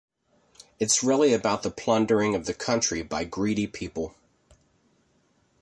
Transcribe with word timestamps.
It's 0.79 1.03
really 1.03 1.31
about 1.31 1.61
the 1.61 1.69
plundering 1.69 2.33
of 2.33 2.47
the 2.47 2.55
country 2.55 3.03
by 3.03 3.23
greedy 3.23 3.67
people. 3.67 4.15